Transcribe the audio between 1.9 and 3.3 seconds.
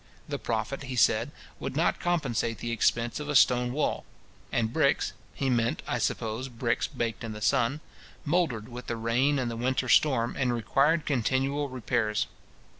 compensate the expense of